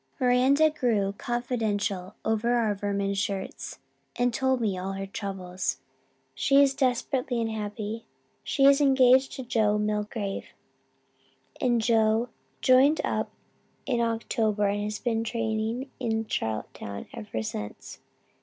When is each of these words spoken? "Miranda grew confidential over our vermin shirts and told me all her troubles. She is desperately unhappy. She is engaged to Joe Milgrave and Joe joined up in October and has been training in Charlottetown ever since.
"Miranda 0.19 0.71
grew 0.71 1.13
confidential 1.15 2.15
over 2.25 2.55
our 2.55 2.73
vermin 2.73 3.13
shirts 3.13 3.77
and 4.15 4.33
told 4.33 4.59
me 4.59 4.75
all 4.75 4.93
her 4.93 5.05
troubles. 5.05 5.77
She 6.33 6.59
is 6.59 6.73
desperately 6.73 7.39
unhappy. 7.39 8.05
She 8.43 8.65
is 8.65 8.81
engaged 8.81 9.31
to 9.33 9.43
Joe 9.43 9.77
Milgrave 9.77 10.45
and 11.61 11.79
Joe 11.79 12.29
joined 12.61 12.99
up 13.03 13.29
in 13.85 14.01
October 14.01 14.65
and 14.69 14.85
has 14.85 14.97
been 14.97 15.23
training 15.23 15.91
in 15.99 16.25
Charlottetown 16.25 17.05
ever 17.13 17.43
since. 17.43 17.99